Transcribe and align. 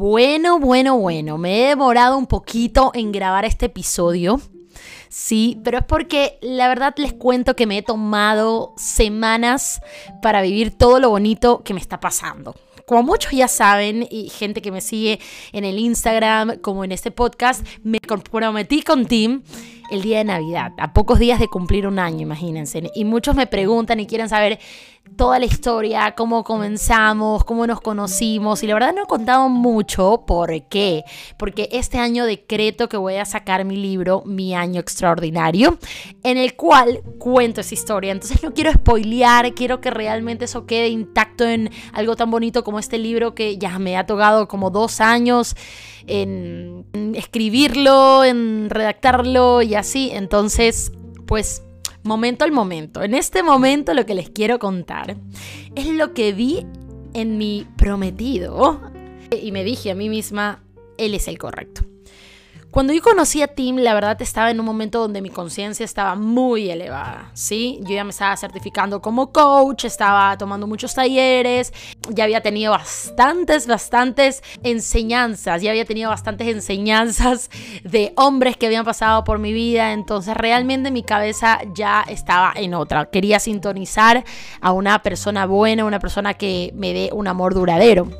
Bueno, 0.00 0.58
bueno, 0.58 0.96
bueno, 0.96 1.36
me 1.36 1.60
he 1.60 1.68
demorado 1.68 2.16
un 2.16 2.26
poquito 2.26 2.90
en 2.94 3.12
grabar 3.12 3.44
este 3.44 3.66
episodio. 3.66 4.40
Sí, 5.10 5.60
pero 5.62 5.76
es 5.76 5.84
porque 5.84 6.38
la 6.40 6.68
verdad 6.68 6.94
les 6.96 7.12
cuento 7.12 7.54
que 7.54 7.66
me 7.66 7.76
he 7.76 7.82
tomado 7.82 8.72
semanas 8.78 9.82
para 10.22 10.40
vivir 10.40 10.70
todo 10.70 11.00
lo 11.00 11.10
bonito 11.10 11.62
que 11.62 11.74
me 11.74 11.80
está 11.80 12.00
pasando. 12.00 12.54
Como 12.86 13.02
muchos 13.02 13.32
ya 13.32 13.46
saben, 13.46 14.08
y 14.10 14.30
gente 14.30 14.62
que 14.62 14.72
me 14.72 14.80
sigue 14.80 15.20
en 15.52 15.66
el 15.66 15.78
Instagram, 15.78 16.60
como 16.60 16.82
en 16.82 16.92
este 16.92 17.10
podcast, 17.10 17.62
me 17.82 18.00
comprometí 18.00 18.80
con 18.80 19.04
Tim 19.04 19.42
el 19.90 20.02
día 20.02 20.18
de 20.18 20.24
Navidad, 20.24 20.72
a 20.78 20.92
pocos 20.92 21.18
días 21.18 21.40
de 21.40 21.48
cumplir 21.48 21.86
un 21.86 21.98
año, 21.98 22.20
imagínense. 22.20 22.90
Y 22.94 23.04
muchos 23.04 23.34
me 23.34 23.46
preguntan 23.46 24.00
y 24.00 24.06
quieren 24.06 24.28
saber 24.28 24.58
toda 25.16 25.38
la 25.38 25.44
historia, 25.44 26.14
cómo 26.16 26.44
comenzamos, 26.44 27.44
cómo 27.44 27.66
nos 27.66 27.80
conocimos. 27.80 28.62
Y 28.62 28.66
la 28.66 28.74
verdad 28.74 28.94
no 28.94 29.02
he 29.02 29.06
contado 29.06 29.48
mucho. 29.48 30.24
¿Por 30.26 30.68
qué? 30.68 31.04
Porque 31.36 31.68
este 31.72 31.98
año 31.98 32.24
decreto 32.24 32.88
que 32.88 32.96
voy 32.96 33.16
a 33.16 33.24
sacar 33.24 33.64
mi 33.64 33.76
libro, 33.76 34.22
Mi 34.24 34.54
Año 34.54 34.80
Extraordinario, 34.80 35.78
en 36.22 36.38
el 36.38 36.54
cual 36.54 37.02
cuento 37.18 37.60
esa 37.60 37.74
historia. 37.74 38.12
Entonces 38.12 38.42
no 38.42 38.54
quiero 38.54 38.72
spoilear, 38.72 39.52
quiero 39.54 39.80
que 39.80 39.90
realmente 39.90 40.44
eso 40.44 40.66
quede 40.66 40.88
intacto 40.88 41.44
en 41.44 41.70
algo 41.92 42.16
tan 42.16 42.30
bonito 42.30 42.64
como 42.64 42.78
este 42.78 42.98
libro 42.98 43.34
que 43.34 43.58
ya 43.58 43.78
me 43.78 43.96
ha 43.96 44.06
tocado 44.06 44.48
como 44.48 44.70
dos 44.70 45.00
años 45.00 45.56
en, 46.06 47.14
escribirlo, 47.14 48.24
en 48.24 48.68
redactarlo 48.70 49.62
y 49.62 49.74
así. 49.80 50.10
Entonces, 50.12 50.92
pues 51.26 51.62
momento 52.02 52.44
al 52.44 52.52
momento. 52.52 53.02
En 53.02 53.14
este 53.14 53.42
momento 53.42 53.94
lo 53.94 54.06
que 54.06 54.14
les 54.14 54.30
quiero 54.30 54.58
contar 54.58 55.16
es 55.74 55.86
lo 55.88 56.14
que 56.14 56.32
vi 56.32 56.66
en 57.12 57.38
mi 57.38 57.66
prometido 57.76 58.80
y 59.30 59.52
me 59.52 59.64
dije 59.64 59.90
a 59.90 59.94
mí 59.94 60.08
misma, 60.08 60.62
él 60.98 61.14
es 61.14 61.28
el 61.28 61.38
correcto. 61.38 61.82
Cuando 62.70 62.92
yo 62.92 63.02
conocí 63.02 63.42
a 63.42 63.48
Tim, 63.48 63.78
la 63.78 63.94
verdad 63.94 64.22
estaba 64.22 64.48
en 64.52 64.60
un 64.60 64.66
momento 64.66 65.00
donde 65.00 65.20
mi 65.20 65.30
conciencia 65.30 65.84
estaba 65.84 66.14
muy 66.14 66.70
elevada, 66.70 67.32
¿sí? 67.34 67.80
Yo 67.82 67.96
ya 67.96 68.04
me 68.04 68.10
estaba 68.10 68.36
certificando 68.36 69.02
como 69.02 69.32
coach, 69.32 69.86
estaba 69.86 70.38
tomando 70.38 70.68
muchos 70.68 70.94
talleres, 70.94 71.72
ya 72.10 72.24
había 72.24 72.40
tenido 72.40 72.72
bastantes, 72.72 73.66
bastantes 73.66 74.42
enseñanzas, 74.62 75.62
ya 75.62 75.70
había 75.70 75.84
tenido 75.84 76.10
bastantes 76.10 76.48
enseñanzas 76.48 77.50
de 77.84 78.12
hombres 78.16 78.56
que 78.56 78.66
habían 78.66 78.84
pasado 78.84 79.24
por 79.24 79.38
mi 79.38 79.52
vida, 79.52 79.92
entonces 79.92 80.36
realmente 80.36 80.90
mi 80.90 81.02
cabeza 81.02 81.60
ya 81.74 82.04
estaba 82.08 82.52
en 82.56 82.74
otra. 82.74 83.06
Quería 83.06 83.38
sintonizar 83.38 84.24
a 84.60 84.72
una 84.72 85.02
persona 85.02 85.46
buena, 85.46 85.84
una 85.84 86.00
persona 86.00 86.34
que 86.34 86.72
me 86.74 86.92
dé 86.92 87.10
un 87.12 87.28
amor 87.28 87.54
duradero. 87.54 88.10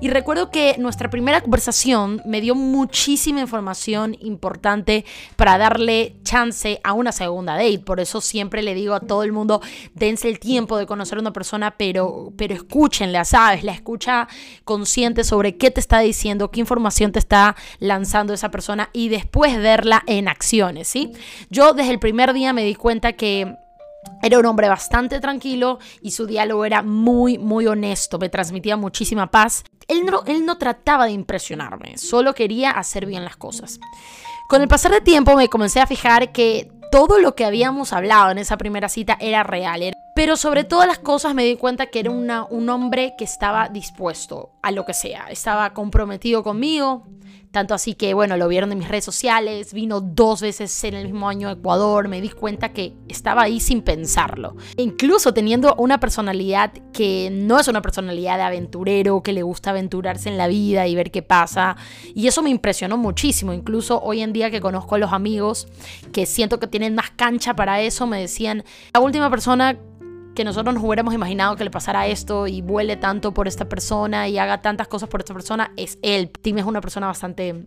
Y 0.00 0.08
recuerdo 0.08 0.50
que 0.50 0.76
nuestra 0.78 1.10
primera 1.10 1.40
conversación 1.40 2.22
me 2.24 2.40
dio 2.40 2.54
muchísima 2.54 3.40
información 3.40 4.16
importante 4.20 5.04
para 5.36 5.58
darle 5.58 6.16
chance 6.22 6.80
a 6.84 6.92
una 6.92 7.12
segunda 7.12 7.54
date. 7.54 7.78
Por 7.78 8.00
eso 8.00 8.20
siempre 8.20 8.62
le 8.62 8.74
digo 8.74 8.94
a 8.94 9.00
todo 9.00 9.22
el 9.22 9.32
mundo, 9.32 9.60
dense 9.94 10.28
el 10.28 10.38
tiempo 10.38 10.76
de 10.76 10.86
conocer 10.86 11.18
a 11.18 11.20
una 11.20 11.32
persona, 11.32 11.76
pero, 11.76 12.32
pero 12.36 12.54
escúchenla, 12.54 13.24
¿sabes? 13.36 13.64
La 13.64 13.72
escucha 13.72 14.28
consciente 14.64 15.22
sobre 15.22 15.58
qué 15.58 15.70
te 15.70 15.78
está 15.78 15.98
diciendo, 15.98 16.50
qué 16.50 16.60
información 16.60 17.12
te 17.12 17.18
está 17.18 17.54
lanzando 17.80 18.32
esa 18.32 18.50
persona 18.50 18.88
y 18.94 19.10
después 19.10 19.60
verla 19.60 20.02
en 20.06 20.26
acciones, 20.28 20.88
¿sí? 20.88 21.12
Yo 21.50 21.74
desde 21.74 21.90
el 21.90 21.98
primer 21.98 22.32
día 22.32 22.54
me 22.54 22.64
di 22.64 22.74
cuenta 22.74 23.12
que 23.12 23.54
era 24.22 24.38
un 24.38 24.46
hombre 24.46 24.70
bastante 24.70 25.20
tranquilo 25.20 25.80
y 26.00 26.12
su 26.12 26.26
diálogo 26.26 26.64
era 26.64 26.82
muy, 26.82 27.36
muy 27.36 27.66
honesto, 27.66 28.18
me 28.18 28.30
transmitía 28.30 28.78
muchísima 28.78 29.30
paz. 29.30 29.64
Él 29.86 30.06
no, 30.06 30.22
él 30.26 30.46
no 30.46 30.56
trataba 30.56 31.04
de 31.04 31.12
impresionarme, 31.12 31.98
solo 31.98 32.32
quería 32.34 32.70
hacer 32.70 33.04
bien 33.04 33.22
las 33.22 33.36
cosas. 33.36 33.78
Con 34.48 34.62
el 34.62 34.68
pasar 34.68 34.92
del 34.92 35.02
tiempo 35.02 35.36
me 35.36 35.50
comencé 35.50 35.80
a 35.80 35.86
fijar 35.86 36.32
que 36.32 36.72
todo 36.90 37.18
lo 37.18 37.34
que 37.34 37.44
habíamos 37.44 37.92
hablado 37.92 38.30
en 38.30 38.38
esa 38.38 38.56
primera 38.56 38.88
cita 38.88 39.18
era 39.20 39.42
real. 39.42 39.92
Pero 40.16 40.38
sobre 40.38 40.64
todas 40.64 40.88
las 40.88 40.98
cosas 40.98 41.34
me 41.34 41.44
di 41.44 41.56
cuenta 41.56 41.88
que 41.88 42.00
era 42.00 42.10
un 42.10 42.68
hombre 42.70 43.14
que 43.18 43.24
estaba 43.24 43.68
dispuesto 43.68 44.52
a 44.62 44.70
lo 44.70 44.86
que 44.86 44.94
sea. 44.94 45.26
Estaba 45.28 45.74
comprometido 45.74 46.42
conmigo, 46.42 47.06
tanto 47.50 47.74
así 47.74 47.92
que, 47.92 48.14
bueno, 48.14 48.38
lo 48.38 48.48
vieron 48.48 48.72
en 48.72 48.78
mis 48.78 48.88
redes 48.88 49.04
sociales, 49.04 49.74
vino 49.74 50.00
dos 50.00 50.40
veces 50.40 50.84
en 50.84 50.94
el 50.94 51.04
mismo 51.04 51.28
año 51.28 51.48
a 51.48 51.52
Ecuador, 51.52 52.08
me 52.08 52.22
di 52.22 52.30
cuenta 52.30 52.72
que 52.72 52.94
estaba 53.08 53.42
ahí 53.42 53.60
sin 53.60 53.82
pensarlo. 53.82 54.56
incluso 54.78 55.34
teniendo 55.34 55.74
una 55.76 56.00
personalidad 56.00 56.72
que 56.94 57.28
no 57.30 57.60
es 57.60 57.68
una 57.68 57.82
personalidad 57.82 58.38
de 58.38 58.44
aventurero, 58.44 59.22
que 59.22 59.34
le 59.34 59.42
gusta 59.42 59.68
aventurarse 59.68 60.30
en 60.30 60.38
la 60.38 60.48
vida 60.48 60.86
y 60.86 60.94
ver 60.94 61.10
qué 61.10 61.20
pasa. 61.20 61.76
Y 62.14 62.26
eso 62.26 62.40
me 62.40 62.48
impresionó 62.48 62.96
muchísimo. 62.96 63.52
Incluso 63.52 64.00
hoy 64.02 64.22
en 64.22 64.32
día 64.32 64.50
que 64.50 64.62
conozco 64.62 64.94
a 64.94 64.98
los 64.98 65.12
amigos 65.12 65.68
que 66.10 66.24
siento 66.24 66.58
que 66.58 66.68
tienen 66.68 66.94
más 66.94 67.10
cancha 67.10 67.54
para 67.54 67.82
eso, 67.82 68.06
me 68.06 68.18
decían, 68.18 68.64
la 68.94 69.00
última 69.00 69.28
persona 69.28 69.78
que 70.36 70.44
nosotros 70.44 70.72
nos 70.72 70.84
hubiéramos 70.84 71.14
imaginado 71.14 71.56
que 71.56 71.64
le 71.64 71.70
pasara 71.70 72.06
esto 72.06 72.46
y 72.46 72.60
vuele 72.60 72.96
tanto 72.96 73.32
por 73.34 73.48
esta 73.48 73.64
persona 73.64 74.28
y 74.28 74.38
haga 74.38 74.62
tantas 74.62 74.86
cosas 74.86 75.08
por 75.08 75.20
esta 75.20 75.34
persona, 75.34 75.72
es 75.76 75.98
él. 76.02 76.30
Tim 76.30 76.58
es 76.58 76.64
una 76.64 76.80
persona 76.80 77.08
bastante 77.08 77.66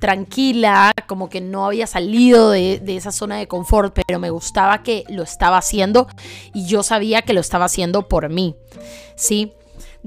tranquila, 0.00 0.92
como 1.06 1.28
que 1.28 1.40
no 1.40 1.66
había 1.66 1.86
salido 1.86 2.50
de, 2.50 2.80
de, 2.80 2.96
esa 2.96 3.12
zona 3.12 3.36
de 3.36 3.46
confort, 3.46 3.94
pero 3.94 4.18
me 4.18 4.30
gustaba 4.30 4.82
que 4.82 5.04
lo 5.08 5.22
estaba 5.22 5.58
haciendo 5.58 6.08
y 6.54 6.66
yo 6.66 6.82
sabía 6.82 7.22
que 7.22 7.32
lo 7.32 7.40
estaba 7.40 7.66
haciendo 7.66 8.08
por 8.08 8.28
mí, 8.28 8.56
¿sí? 9.16 9.52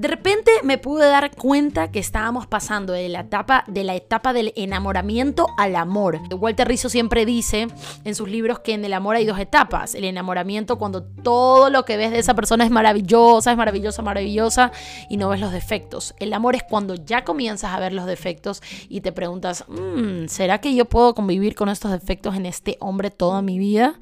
De 0.02 0.08
repente 0.08 0.50
me 0.64 0.78
pude 0.78 1.06
dar 1.06 1.30
cuenta 1.30 1.92
que 1.92 2.00
estábamos 2.00 2.48
pasando 2.48 2.92
de 2.92 3.08
la 3.08 3.20
etapa, 3.20 3.62
de 3.68 3.84
la 3.84 3.94
etapa 3.94 4.32
del 4.32 4.52
enamoramiento 4.56 5.46
al 5.56 5.76
amor. 5.76 6.18
Walter 6.32 6.66
Rizzo 6.66 6.88
siempre 6.88 7.24
dice 7.24 7.68
en 8.02 8.14
sus 8.16 8.28
libros 8.28 8.58
que 8.58 8.74
en 8.74 8.84
el 8.84 8.94
amor 8.94 9.14
hay 9.14 9.26
dos 9.26 9.38
etapas. 9.38 9.94
El 9.94 10.02
enamoramiento 10.02 10.76
cuando 10.76 11.04
todo 11.04 11.70
lo 11.70 11.84
que 11.84 11.96
ves 11.96 12.10
de 12.10 12.18
esa 12.18 12.34
persona 12.34 12.64
es 12.64 12.72
maravillosa, 12.72 13.52
es 13.52 13.56
maravillosa, 13.56 14.02
maravillosa 14.02 14.72
y 15.08 15.18
no 15.18 15.28
ves 15.28 15.38
los 15.38 15.52
defectos. 15.52 16.16
El 16.18 16.32
amor 16.32 16.56
es 16.56 16.64
cuando 16.64 16.96
ya 16.96 17.22
comienzas 17.22 17.70
a 17.70 17.78
ver 17.78 17.92
los 17.92 18.06
defectos 18.06 18.60
y 18.88 19.02
te 19.02 19.12
preguntas, 19.12 19.64
mm, 19.68 20.26
¿será 20.26 20.60
que 20.60 20.74
yo 20.74 20.86
puedo 20.86 21.14
convivir 21.14 21.54
con 21.54 21.68
estos 21.68 21.92
defectos 21.92 22.34
en 22.34 22.46
este 22.46 22.76
hombre 22.80 23.12
toda 23.12 23.40
mi 23.40 23.56
vida? 23.60 24.00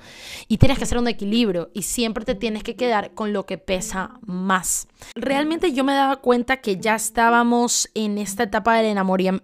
Y 0.48 0.56
tienes 0.56 0.78
que 0.78 0.84
hacer 0.84 0.96
un 0.96 1.08
equilibrio 1.08 1.68
y 1.74 1.82
siempre 1.82 2.24
te 2.24 2.34
tienes 2.34 2.62
que 2.62 2.74
quedar 2.74 3.10
con 3.10 3.34
lo 3.34 3.44
que 3.44 3.58
pesa 3.58 4.18
más. 4.22 4.88
Realmente 5.14 5.72
yo 5.72 5.80
yo 5.80 5.84
me 5.90 5.96
daba 5.96 6.16
cuenta 6.16 6.58
que 6.58 6.76
ya 6.76 6.94
estábamos 6.94 7.90
en 7.94 8.16
esta 8.18 8.44
etapa 8.44 8.76
del 8.76 8.96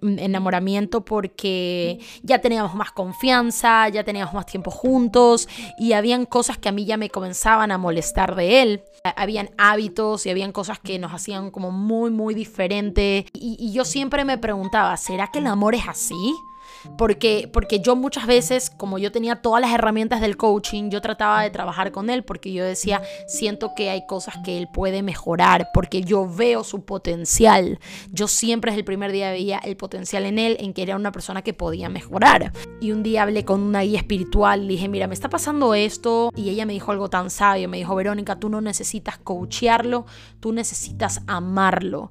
enamoramiento 0.03 1.05
porque 1.05 1.99
ya 2.23 2.41
teníamos 2.41 2.75
más 2.75 2.93
confianza, 2.93 3.89
ya 3.89 4.05
teníamos 4.05 4.33
más 4.33 4.47
tiempo 4.47 4.71
juntos 4.71 5.49
y 5.79 5.93
habían 5.93 6.25
cosas 6.25 6.57
que 6.57 6.69
a 6.69 6.73
mí 6.73 6.85
ya 6.85 6.97
me 6.97 7.11
comenzaban 7.11 7.73
a 7.73 7.79
molestar 7.79 8.37
de 8.37 8.63
él. 8.63 8.85
Habían 9.17 9.51
hábitos 9.59 10.25
y 10.27 10.31
habían 10.31 10.53
cosas 10.53 10.79
que 10.79 10.99
nos 10.99 11.13
hacían 11.13 11.51
como 11.51 11.73
muy, 11.73 12.11
muy 12.11 12.35
diferente. 12.35 13.27
Y, 13.33 13.57
y 13.59 13.73
yo 13.73 13.85
siempre 13.85 14.25
me 14.25 14.39
preguntaba, 14.39 14.97
¿será 14.97 15.29
que 15.33 15.41
el 15.41 15.49
amor 15.49 15.75
es 15.75 15.89
así? 15.89 16.35
Porque, 16.97 17.49
porque 17.53 17.81
yo 17.81 17.97
muchas 17.97 18.27
veces, 18.27 18.71
como 18.71 18.99
yo 18.99 19.13
tenía 19.13 19.37
todas 19.37 19.61
las 19.61 19.73
herramientas 19.73 20.21
del 20.21 20.37
coaching, 20.37 20.91
yo 20.91 21.01
trataba 21.01 21.43
de 21.43 21.51
trabajar 21.51 21.93
con 21.93 22.11
él 22.11 22.25
porque 22.25 22.53
yo 22.53 22.65
decía, 22.65 23.03
siento 23.27 23.75
que 23.75 23.91
hay 23.91 24.07
cosas 24.07 24.37
que 24.45 24.59
él 24.59 24.69
puede 24.73 25.03
mejorar, 25.03 25.69
porque 25.73 26.03
yo 26.03 26.29
veo 26.29 26.65
su 26.65 26.85
potencial. 26.85 27.79
Yo 28.11 28.29
siempre 28.29 28.71
desde 28.71 28.81
el 28.81 28.85
primer 28.85 29.13
día 29.13 29.31
veía 29.31 29.59
el 29.59 29.77
potencial 29.77 30.27
en 30.27 30.39
él, 30.39 30.57
en 30.61 30.73
que 30.73 30.83
era 30.83 30.97
una 30.97 31.13
persona 31.13 31.43
que 31.43 31.55
podía 31.55 31.89
mejorar. 31.89 32.53
Y 32.81 32.93
un 32.93 33.03
día 33.03 33.23
hablé 33.23 33.45
con 33.45 33.61
una 33.61 33.83
guía 33.83 33.99
espiritual, 33.99 34.67
le 34.67 34.75
dije, 34.75 34.89
mira, 34.89 35.07
me 35.07 35.15
está 35.15 35.29
pasando 35.29 35.75
esto, 35.75 36.31
y 36.37 36.51
ella 36.51 36.67
me 36.67 36.73
dijo 36.73 36.93
algo 36.93 37.11
tan 37.11 37.31
sabio, 37.31 37.69
me 37.69 37.79
dijo, 37.79 37.95
Verónica, 37.95 38.39
tú 38.39 38.49
no 38.49 38.61
necesitas 38.61 39.19
coachearlo, 39.19 40.07
tú 40.41 40.53
necesitas 40.53 41.23
amarlo. 41.27 42.11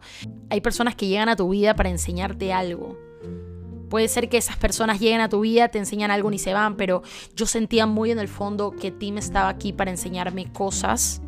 Hay 0.50 0.62
personas 0.62 0.96
que 0.96 1.08
llegan 1.08 1.30
a 1.30 1.36
tu 1.36 1.50
vida 1.50 1.76
para 1.76 1.90
enseñarte 1.90 2.54
algo 2.54 3.05
Puede 3.90 4.08
ser 4.08 4.30
que 4.30 4.38
esas 4.38 4.58
personas 4.58 5.00
lleguen 5.00 5.22
a 5.22 5.30
tu 5.30 5.42
vida, 5.42 5.68
te 5.70 5.78
enseñan 5.78 6.12
algo 6.12 6.32
y 6.32 6.40
se 6.40 6.54
van, 6.54 6.76
pero 6.76 7.04
yo 7.36 7.46
sentía 7.46 7.86
muy 7.86 8.12
en 8.12 8.20
el 8.20 8.28
fondo 8.28 8.72
que 8.72 8.92
Tim 8.92 9.18
estaba 9.18 9.50
aquí 9.50 9.74
para 9.74 9.92
enseñarme 9.92 10.52
cosas 10.52 11.22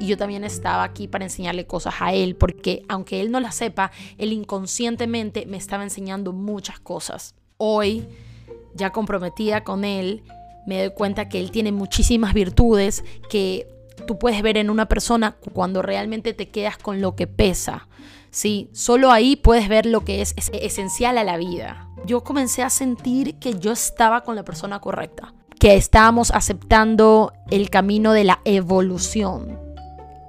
y 0.00 0.06
yo 0.06 0.16
también 0.16 0.44
estaba 0.44 0.82
aquí 0.82 1.06
para 1.08 1.24
enseñarle 1.24 1.66
cosas 1.66 1.94
a 2.00 2.12
él, 2.14 2.34
porque 2.34 2.84
aunque 2.88 3.20
él 3.20 3.30
no 3.30 3.38
las 3.38 3.54
sepa, 3.54 3.92
él 4.16 4.32
inconscientemente 4.32 5.44
me 5.46 5.58
estaba 5.58 5.82
enseñando 5.82 6.32
muchas 6.32 6.80
cosas. 6.80 7.34
Hoy, 7.58 8.08
ya 8.74 8.90
comprometida 8.90 9.62
con 9.62 9.84
él, 9.84 10.22
me 10.66 10.80
doy 10.80 10.94
cuenta 10.94 11.28
que 11.28 11.38
él 11.38 11.50
tiene 11.50 11.70
muchísimas 11.70 12.32
virtudes 12.32 13.04
que 13.28 13.68
tú 14.06 14.18
puedes 14.18 14.40
ver 14.42 14.56
en 14.56 14.70
una 14.70 14.88
persona 14.88 15.36
cuando 15.52 15.82
realmente 15.82 16.32
te 16.32 16.48
quedas 16.48 16.78
con 16.78 17.02
lo 17.02 17.14
que 17.14 17.26
pesa. 17.26 17.86
Sí, 18.30 18.70
solo 18.72 19.10
ahí 19.10 19.36
puedes 19.36 19.68
ver 19.68 19.86
lo 19.86 20.04
que 20.04 20.22
es 20.22 20.34
esencial 20.52 21.18
a 21.18 21.24
la 21.24 21.36
vida 21.36 21.90
yo 22.04 22.24
comencé 22.24 22.62
a 22.62 22.70
sentir 22.70 23.36
que 23.38 23.58
yo 23.58 23.72
estaba 23.72 24.22
con 24.22 24.36
la 24.36 24.44
persona 24.44 24.80
correcta, 24.80 25.34
que 25.58 25.74
estábamos 25.74 26.30
aceptando 26.30 27.32
el 27.50 27.70
camino 27.70 28.12
de 28.12 28.24
la 28.24 28.40
evolución. 28.44 29.58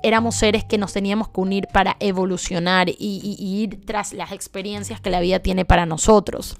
éramos 0.03 0.35
seres 0.35 0.63
que 0.63 0.79
nos 0.79 0.93
teníamos 0.93 1.29
que 1.29 1.41
unir 1.41 1.67
para 1.71 1.95
evolucionar 1.99 2.89
y, 2.89 2.95
y 2.97 3.61
ir 3.61 3.85
tras 3.85 4.13
las 4.13 4.31
experiencias 4.31 4.99
que 4.99 5.11
la 5.11 5.19
vida 5.19 5.39
tiene 5.39 5.63
para 5.63 5.85
nosotros. 5.85 6.57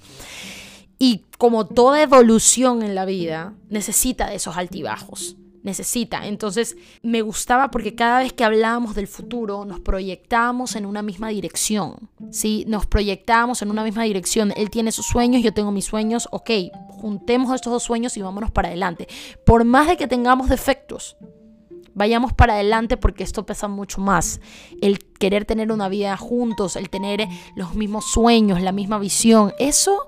Y 1.00 1.26
como 1.40 1.66
toda 1.66 2.04
evolución 2.04 2.84
en 2.84 2.94
la 2.94 3.06
vida, 3.06 3.56
necesita 3.68 4.30
de 4.30 4.36
esos 4.36 4.58
altibajos 4.58 5.38
necesita. 5.64 6.28
Entonces 6.28 6.76
me 7.02 7.22
gustaba 7.22 7.72
porque 7.72 7.96
cada 7.96 8.20
vez 8.20 8.34
que 8.34 8.44
hablábamos 8.44 8.96
del 8.96 9.08
futuro 9.08 9.66
nos 9.66 9.80
proyectábamos 9.80 10.76
en 10.76 10.86
una 10.86 11.02
misma 11.02 11.30
dirección, 11.30 12.10
¿sí? 12.32 12.66
Nos 12.68 12.86
proyectábamos 12.86 13.62
en 13.62 13.70
una 13.72 13.84
misma 13.84 14.04
dirección. 14.04 14.54
Él 14.56 14.70
tiene 14.70 14.92
sus 14.92 15.06
sueños, 15.06 15.44
yo 15.44 15.54
tengo 15.54 15.72
mis 15.72 15.86
sueños, 15.86 16.28
ok, 16.32 16.50
juntemos 16.90 17.54
estos 17.54 17.74
dos 17.74 17.84
sueños 17.84 18.16
y 18.18 18.22
vámonos 18.22 18.52
para 18.52 18.70
adelante. 18.70 19.08
Por 19.46 19.64
más 19.66 19.88
de 19.88 19.98
que 19.98 20.08
tengamos 20.08 20.50
defectos, 20.50 21.18
vayamos 21.94 22.34
para 22.34 22.54
adelante 22.54 22.98
porque 22.98 23.24
esto 23.24 23.46
pesa 23.46 23.68
mucho 23.68 24.02
más. 24.02 24.40
El 24.82 25.00
querer 25.00 25.46
tener 25.46 25.72
una 25.72 25.90
vida 25.90 26.16
juntos, 26.18 26.76
el 26.76 26.90
tener 26.90 27.28
los 27.56 27.76
mismos 27.76 28.06
sueños, 28.12 28.62
la 28.62 28.72
misma 28.72 29.00
visión, 29.00 29.54
eso 29.60 30.08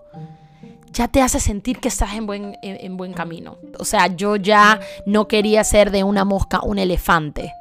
ya 0.94 1.08
te 1.08 1.22
hace 1.22 1.40
sentir 1.40 1.80
que 1.80 1.88
estás 1.88 2.14
en 2.14 2.28
buen, 2.28 2.58
en, 2.62 2.98
buen 2.98 3.14
camino. 3.14 3.58
O 3.80 3.84
sea, 3.84 4.16
yo 4.16 4.36
ya 4.36 4.80
no 5.06 5.28
quería 5.28 5.64
ser 5.64 5.92
de 5.92 6.04
una 6.04 6.24
mosca 6.24 6.62
un 6.64 6.80
elefante. 6.80 7.52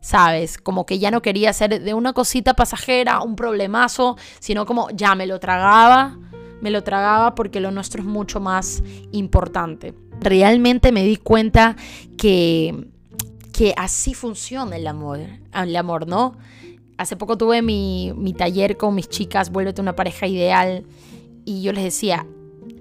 ¿sabes? 0.00 0.58
Como 0.58 0.84
que 0.84 0.98
ya 0.98 1.12
no 1.12 1.22
quería 1.22 1.52
ser 1.52 1.80
de 1.80 1.94
una 1.94 2.12
cosita 2.12 2.54
pasajera, 2.54 3.22
un 3.22 3.36
problemazo, 3.36 4.16
sino 4.40 4.66
como 4.66 4.90
ya 4.90 5.14
me 5.14 5.28
lo 5.28 5.38
tragaba, 5.38 6.18
me 6.60 6.72
lo 6.72 6.82
tragaba 6.82 7.36
porque 7.36 7.60
lo 7.60 7.70
nuestro 7.70 8.02
es 8.02 8.08
mucho 8.08 8.40
más 8.40 8.82
importante. 9.12 9.94
Realmente 10.20 10.90
me 10.90 11.04
di 11.04 11.18
cuenta 11.18 11.76
que, 12.18 12.88
que 13.52 13.74
así 13.76 14.12
funciona 14.12 14.74
el 14.74 14.88
amor, 14.88 15.20
el 15.54 15.76
amor, 15.76 16.08
¿no? 16.08 16.36
Hace 16.98 17.14
poco 17.14 17.38
tuve 17.38 17.62
mi, 17.62 18.12
mi 18.16 18.32
taller 18.32 18.76
con 18.76 18.96
mis 18.96 19.08
chicas, 19.08 19.52
vuélvete 19.52 19.80
una 19.80 19.94
pareja 19.94 20.26
ideal, 20.26 20.84
y 21.44 21.62
yo 21.62 21.72
les 21.72 21.84
decía, 21.84 22.26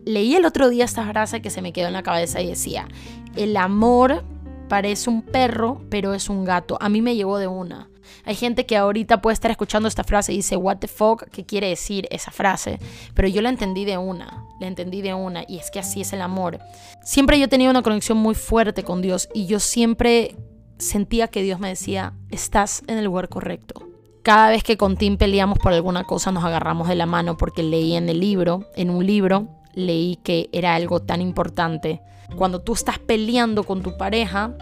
leí 0.05 0.35
el 0.35 0.45
otro 0.45 0.69
día 0.69 0.85
esta 0.85 1.07
frase 1.07 1.41
que 1.41 1.49
se 1.49 1.61
me 1.61 1.73
quedó 1.73 1.87
en 1.87 1.93
la 1.93 2.03
cabeza 2.03 2.41
y 2.41 2.47
decía, 2.47 2.87
el 3.35 3.55
amor 3.57 4.23
parece 4.67 5.09
un 5.09 5.21
perro, 5.21 5.81
pero 5.89 6.13
es 6.13 6.29
un 6.29 6.45
gato. 6.45 6.77
A 6.79 6.89
mí 6.89 7.01
me 7.01 7.15
llegó 7.15 7.37
de 7.37 7.47
una. 7.47 7.89
Hay 8.23 8.35
gente 8.35 8.65
que 8.65 8.77
ahorita 8.77 9.21
puede 9.21 9.33
estar 9.33 9.51
escuchando 9.51 9.87
esta 9.87 10.03
frase 10.03 10.33
y 10.33 10.37
dice, 10.37 10.55
what 10.55 10.77
the 10.77 10.87
fuck, 10.87 11.23
¿qué 11.31 11.45
quiere 11.45 11.69
decir 11.69 12.07
esa 12.11 12.31
frase? 12.31 12.79
Pero 13.13 13.27
yo 13.27 13.41
la 13.41 13.49
entendí 13.49 13.85
de 13.85 13.97
una, 13.97 14.45
la 14.59 14.67
entendí 14.67 15.01
de 15.01 15.13
una, 15.13 15.43
y 15.47 15.57
es 15.57 15.71
que 15.71 15.79
así 15.79 16.01
es 16.01 16.13
el 16.13 16.21
amor. 16.21 16.59
Siempre 17.03 17.39
yo 17.39 17.45
he 17.45 17.49
tenido 17.49 17.71
una 17.71 17.81
conexión 17.81 18.17
muy 18.17 18.35
fuerte 18.35 18.83
con 18.83 19.01
Dios 19.01 19.29
y 19.33 19.45
yo 19.45 19.59
siempre 19.59 20.35
sentía 20.77 21.27
que 21.27 21.41
Dios 21.41 21.59
me 21.59 21.69
decía, 21.69 22.13
estás 22.29 22.83
en 22.87 22.97
el 22.97 23.05
lugar 23.05 23.29
correcto. 23.29 23.87
Cada 24.23 24.49
vez 24.49 24.63
que 24.63 24.77
con 24.77 24.97
Tim 24.97 25.17
peleamos 25.17 25.57
por 25.57 25.73
alguna 25.73 26.03
cosa 26.03 26.31
nos 26.31 26.43
agarramos 26.43 26.87
de 26.87 26.95
la 26.95 27.07
mano 27.07 27.37
porque 27.37 27.63
leí 27.63 27.95
en 27.95 28.07
el 28.07 28.19
libro, 28.19 28.69
en 28.75 28.91
un 28.91 29.05
libro, 29.05 29.47
leí 29.73 30.17
que 30.17 30.49
era 30.51 30.75
algo 30.75 31.01
tan 31.01 31.21
importante. 31.21 32.01
Cuando 32.35 32.61
tú 32.61 32.73
estás 32.73 32.99
peleando 32.99 33.63
con 33.63 33.81
tu 33.81 33.97
pareja, 33.97 34.55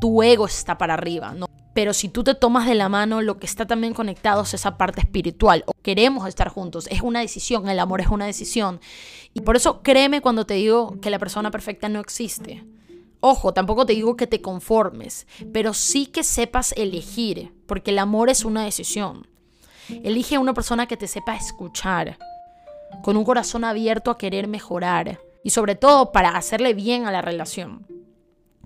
tu 0.00 0.22
ego 0.22 0.46
está 0.46 0.78
para 0.78 0.94
arriba, 0.94 1.32
¿no? 1.32 1.46
Pero 1.74 1.94
si 1.94 2.08
tú 2.08 2.24
te 2.24 2.34
tomas 2.34 2.66
de 2.66 2.74
la 2.74 2.88
mano, 2.88 3.22
lo 3.22 3.38
que 3.38 3.46
está 3.46 3.66
también 3.66 3.94
conectado 3.94 4.42
es 4.42 4.52
esa 4.52 4.76
parte 4.76 5.00
espiritual. 5.00 5.62
O 5.66 5.72
queremos 5.82 6.26
estar 6.26 6.48
juntos. 6.48 6.88
Es 6.90 7.02
una 7.02 7.20
decisión. 7.20 7.68
El 7.68 7.78
amor 7.78 8.00
es 8.00 8.08
una 8.08 8.26
decisión. 8.26 8.80
Y 9.32 9.42
por 9.42 9.54
eso 9.54 9.80
créeme 9.82 10.20
cuando 10.20 10.44
te 10.44 10.54
digo 10.54 11.00
que 11.00 11.10
la 11.10 11.20
persona 11.20 11.52
perfecta 11.52 11.88
no 11.88 12.00
existe. 12.00 12.64
Ojo, 13.20 13.52
tampoco 13.52 13.86
te 13.86 13.94
digo 13.94 14.16
que 14.16 14.28
te 14.28 14.40
conformes, 14.40 15.26
pero 15.52 15.74
sí 15.74 16.06
que 16.06 16.22
sepas 16.22 16.72
elegir, 16.76 17.52
porque 17.66 17.90
el 17.90 17.98
amor 17.98 18.30
es 18.30 18.44
una 18.44 18.64
decisión. 18.64 19.26
Elige 19.88 20.36
a 20.36 20.40
una 20.40 20.54
persona 20.54 20.86
que 20.86 20.96
te 20.96 21.08
sepa 21.08 21.34
escuchar, 21.34 22.16
con 23.02 23.16
un 23.16 23.24
corazón 23.24 23.64
abierto 23.64 24.10
a 24.10 24.18
querer 24.18 24.48
mejorar 24.48 25.20
y 25.42 25.50
sobre 25.50 25.74
todo 25.74 26.12
para 26.12 26.36
hacerle 26.36 26.74
bien 26.74 27.06
a 27.06 27.12
la 27.12 27.22
relación. 27.22 27.97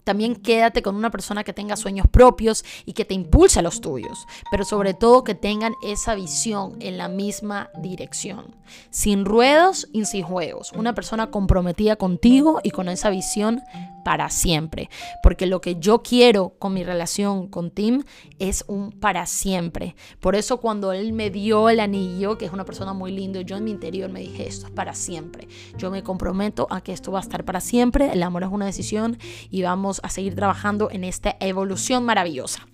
También 0.04 0.37
quédate 0.37 0.82
con 0.82 0.96
una 0.96 1.10
persona 1.10 1.44
que 1.44 1.52
tenga 1.52 1.76
sueños 1.76 2.06
propios 2.10 2.64
y 2.84 2.93
que 2.93 3.04
te 3.04 3.14
impulse 3.14 3.58
a 3.58 3.62
los 3.62 3.81
tuyos, 3.81 4.26
pero 4.50 4.64
sobre 4.64 4.94
todo 4.94 5.25
que 5.25 5.34
tengan 5.34 5.75
esa 5.82 6.14
visión 6.14 6.76
en 6.81 6.99
la 6.99 7.08
misma 7.08 7.70
dirección. 7.81 8.56
Sin 8.90 9.25
ruedos 9.25 9.88
y 9.93 10.04
sin 10.04 10.25
juegos. 10.25 10.72
Una 10.72 10.94
persona 10.94 11.31
comprometida 11.31 11.96
contigo 11.96 12.60
y 12.62 12.70
con 12.70 12.88
esa 12.88 13.10
visión 13.10 13.62
para 14.04 14.31
siempre. 14.31 14.90
Porque 15.22 15.46
lo 15.46 15.60
que 15.60 15.76
yo 15.78 16.02
quiero 16.02 16.50
con 16.58 16.75
mi 16.75 16.84
relación 16.84 17.48
con 17.48 17.70
Tim 17.70 18.02
es 18.38 18.64
un 18.66 18.93
para 18.93 19.26
siempre. 19.26 19.94
Por 20.20 20.34
eso 20.34 20.58
cuando 20.58 20.93
él 20.93 21.12
me 21.12 21.31
dio 21.31 21.69
el 21.69 21.81
anillo, 21.81 22.38
que 22.38 22.46
es 22.46 22.52
una 22.52 22.64
persona 22.64 22.93
muy 22.93 23.12
lindo, 23.12 23.40
yo 23.40 23.56
en 23.56 23.64
mi 23.64 23.70
interior 23.70 24.10
me 24.10 24.20
dije, 24.20 24.46
esto 24.46 24.66
es 24.66 24.72
para 24.72 24.94
siempre. 24.94 25.48
Yo 25.78 25.90
me 25.90 26.02
comprometo 26.02 26.66
a 26.70 26.81
que 26.81 26.93
esto 26.93 27.12
va 27.12 27.19
a 27.19 27.22
estar 27.22 27.44
para 27.44 27.60
siempre. 27.60 28.12
El 28.12 28.22
amor 28.22 28.43
es 28.43 28.50
una 28.50 28.66
decisión 28.66 29.19
y 29.50 29.62
vamos 29.62 29.91
a 30.02 30.08
seguir 30.08 30.34
trabajando 30.34 30.90
en 30.90 31.04
esta 31.04 31.36
evolución 31.40 32.04
maravillosa. 32.04 32.66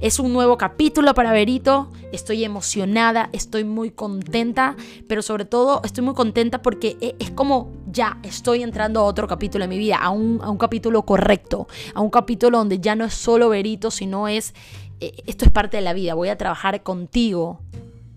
Es 0.00 0.18
un 0.18 0.32
nuevo 0.32 0.58
capítulo 0.58 1.14
para 1.14 1.32
Verito, 1.32 1.90
estoy 2.12 2.44
emocionada, 2.44 3.30
estoy 3.32 3.64
muy 3.64 3.90
contenta, 3.90 4.76
pero 5.08 5.22
sobre 5.22 5.44
todo 5.44 5.80
estoy 5.84 6.04
muy 6.04 6.14
contenta 6.14 6.60
porque 6.60 6.96
e, 7.00 7.14
es 7.20 7.30
como 7.30 7.70
ya 7.86 8.18
estoy 8.22 8.62
entrando 8.62 9.00
a 9.00 9.04
otro 9.04 9.28
capítulo 9.28 9.64
de 9.64 9.68
mi 9.68 9.78
vida, 9.78 9.96
a 9.96 10.10
un, 10.10 10.40
a 10.42 10.50
un 10.50 10.58
capítulo 10.58 11.02
correcto, 11.02 11.68
a 11.94 12.00
un 12.00 12.10
capítulo 12.10 12.58
donde 12.58 12.80
ya 12.80 12.96
no 12.96 13.04
es 13.04 13.14
solo 13.14 13.48
Verito, 13.48 13.90
sino 13.90 14.26
es, 14.28 14.54
e, 15.00 15.12
esto 15.26 15.44
es 15.44 15.52
parte 15.52 15.76
de 15.76 15.82
la 15.82 15.92
vida, 15.92 16.14
voy 16.14 16.30
a 16.30 16.36
trabajar 16.36 16.82
contigo 16.82 17.60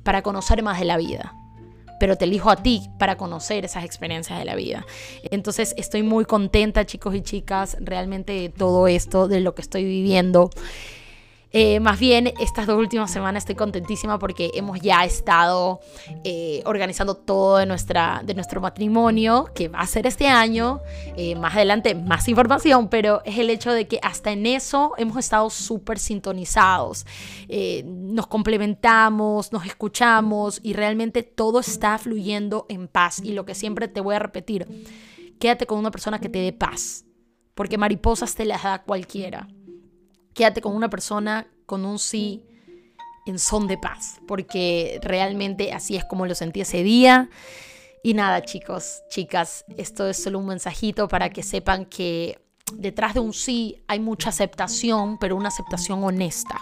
para 0.04 0.24
conocer 0.24 0.63
más 0.63 0.80
de 0.80 0.86
la 0.86 0.98
vida 0.98 1.36
pero 2.00 2.18
te 2.18 2.25
elijo 2.25 2.50
a 2.50 2.57
ti 2.57 2.89
para 2.97 3.18
conocer 3.18 3.65
esas 3.65 3.83
experiencias 3.83 4.39
de 4.39 4.45
la 4.45 4.56
vida. 4.56 4.86
Entonces 5.31 5.74
estoy 5.77 6.03
muy 6.03 6.25
contenta, 6.25 6.86
chicos 6.86 7.15
y 7.15 7.21
chicas, 7.21 7.77
realmente 7.80 8.33
de 8.33 8.50
todo 8.50 8.88
esto, 8.88 9.27
de 9.27 9.39
lo 9.39 9.56
que 9.56 9.62
estoy 9.62 9.83
viviendo. 9.83 10.50
Eh, 11.57 11.80
más 11.80 12.02
bien, 12.02 12.34
estas 12.42 12.68
dos 12.68 12.78
últimas 12.78 13.10
semanas 13.10 13.44
estoy 13.44 13.56
contentísima 13.56 14.19
porque 14.19 14.52
hemos 14.56 14.81
ya 14.81 15.06
estado 15.06 15.80
eh, 16.25 16.62
organizando 16.66 17.16
todo 17.16 17.60
de, 17.60 17.66
nuestra, 17.66 18.22
de 18.25 18.34
nuestro 18.34 18.60
matrimonio, 18.60 19.50
que 19.56 19.69
va 19.69 19.80
a 19.80 19.88
ser 19.88 20.06
este 20.06 20.28
año. 20.28 20.81
Eh, 21.16 21.34
más 21.36 21.56
adelante, 21.56 21.96
más 21.96 22.28
información, 22.28 22.90
pero 22.90 23.22
es 23.24 23.38
el 23.38 23.50
hecho 23.50 23.72
de 23.72 23.88
que 23.88 24.02
hasta 24.04 24.34
en 24.34 24.46
eso 24.46 24.96
hemos 24.98 25.16
estado 25.16 25.50
súper 25.50 25.98
sintonizados. 25.98 27.06
nos 27.86 28.28
complementamos, 28.28 29.54
nos 29.54 29.66
escuchamos 29.66 30.59
y 30.62 30.74
realmente 30.74 31.24
todo 31.24 31.62
está 31.62 31.97
fluyendo 31.97 32.66
en 32.68 32.90
paz. 32.90 33.21
Y 33.24 33.31
lo 33.31 33.45
que 33.45 33.56
siempre 33.56 33.88
te 33.88 34.02
voy 34.02 34.16
a 34.16 34.19
repetir, 34.19 34.68
quédate 35.40 35.66
con 35.66 35.80
una 35.80 35.92
persona 35.92 36.19
que 36.19 36.28
te 36.28 36.40
dé 36.40 36.52
paz, 36.52 37.06
porque 37.54 37.78
mariposas 37.78 38.35
te 38.35 38.44
las 38.44 38.64
da 38.64 38.83
cualquiera 38.83 39.47
quédate 40.35 40.61
con 40.61 40.75
una 40.75 40.89
persona 40.89 41.47
con 41.65 41.85
un 41.85 41.97
sí 41.97 42.44
en 43.25 43.39
son 43.39 43.68
de 43.68 43.77
paz, 43.77 44.19
porque 44.27 44.99
realmente 45.01 45.73
así 45.73 45.95
es 45.95 46.06
como 46.06 46.27
lo 46.27 46.35
sentí 46.35 46.61
ese 46.61 46.83
día. 46.83 47.30
Y 48.04 48.13
nada, 48.13 48.44
chicos, 48.44 49.01
chicas, 49.09 49.65
esto 49.77 50.07
es 50.07 50.21
solo 50.21 50.37
un 50.37 50.45
mensajito 50.45 51.07
para 51.07 51.31
que 51.31 51.42
sepan 51.42 51.85
que 51.85 52.39
detrás 52.73 53.15
de 53.15 53.19
un 53.19 53.33
sí 53.33 53.83
hay 53.87 53.99
mucha 53.99 54.30
aceptación, 54.30 55.18
pero 55.18 55.35
una 55.35 55.47
aceptación 55.47 56.04
honesta. 56.04 56.59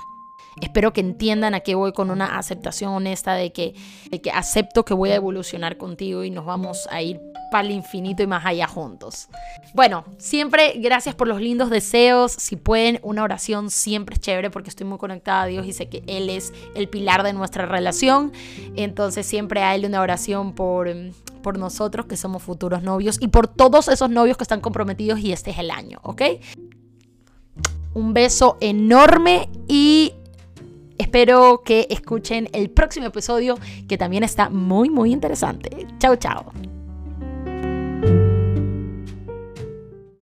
Espero 0.62 0.94
que 0.94 1.02
entiendan 1.02 1.54
a 1.54 1.60
qué 1.60 1.76
voy 1.76 1.92
con 1.92 2.12
una 2.12 2.38
aceptación 2.38 2.94
honesta 2.94 3.34
de 3.34 3.52
que, 3.52 3.74
de 4.10 4.22
que 4.22 4.32
acepto 4.32 4.86
que 4.86 4.94
voy 4.94 5.10
a 5.10 5.16
evolucionar 5.16 5.78
contigo 5.78 6.24
y 6.24 6.30
nos 6.30 6.46
vamos 6.46 6.88
a 6.92 7.02
ir 7.02 7.20
para 7.54 7.68
el 7.68 7.72
infinito 7.76 8.24
y 8.24 8.28
más 8.28 8.44
allá 8.48 8.66
juntos. 8.66 9.28
Bueno, 9.76 10.06
siempre 10.18 10.74
gracias 10.78 11.14
por 11.14 11.28
los 11.28 11.40
lindos 11.40 11.70
deseos. 11.70 12.32
Si 12.32 12.56
pueden, 12.56 13.00
una 13.04 13.22
oración 13.22 13.70
siempre 13.70 14.16
es 14.16 14.22
chévere 14.22 14.50
porque 14.50 14.72
estoy 14.72 14.88
muy 14.88 14.98
conectada 14.98 15.44
a 15.44 15.46
Dios 15.46 15.68
y 15.68 15.72
sé 15.72 15.88
que 15.88 16.02
Él 16.08 16.32
es 16.32 16.52
el 16.74 16.90
pilar 16.90 17.22
de 17.22 17.32
nuestra 17.32 17.68
relación. 17.68 18.32
Entonces 18.76 19.28
siempre 19.28 19.62
hay 19.62 19.86
una 19.86 20.02
oración 20.02 20.54
por, 20.56 20.90
por 21.44 21.60
nosotros 21.60 22.08
que 22.08 22.18
somos 22.18 22.42
futuros 22.42 22.82
novios 22.82 23.20
y 23.22 23.28
por 23.28 23.48
todos 23.48 23.88
esos 23.88 24.10
novios 24.10 24.36
que 24.36 24.46
están 24.46 24.60
comprometidos 24.60 25.20
y 25.20 25.32
este 25.32 25.52
es 25.52 25.60
el 25.60 25.70
año, 25.70 26.00
¿ok? 26.02 26.24
Un 27.94 28.16
beso 28.16 28.58
enorme 28.62 29.48
y 29.68 30.14
Espero 31.00 31.64
que 31.66 31.88
escuchen 31.90 32.50
el 32.54 32.70
próximo 32.70 33.08
episodio 33.08 33.58
que 33.88 33.98
también 33.98 34.24
está 34.24 34.50
muy 34.50 34.90
muy 34.90 35.12
interesante. 35.12 35.88
Chao, 36.00 36.16
chao. 36.16 36.73